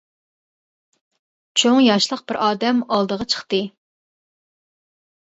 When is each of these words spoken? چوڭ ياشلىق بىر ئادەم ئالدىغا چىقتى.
چوڭ 1.63 1.77
ياشلىق 1.89 2.25
بىر 2.33 2.41
ئادەم 2.49 2.83
ئالدىغا 2.91 3.31
چىقتى. 3.37 3.65